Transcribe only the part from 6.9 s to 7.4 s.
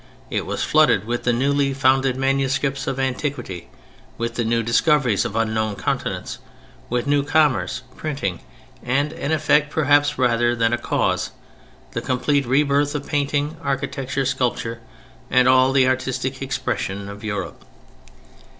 new